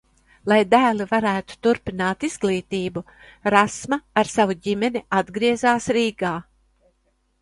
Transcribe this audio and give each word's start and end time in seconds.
Lai 0.51 0.55
dēli 0.69 1.05
varētu 1.11 1.57
turpināt 1.67 2.25
izglītību, 2.29 3.03
Rasma 3.57 4.01
ar 4.23 4.33
savu 4.37 4.57
ģimeni 4.69 5.05
atgriezās 5.23 5.91
Rīgā. 5.99 6.33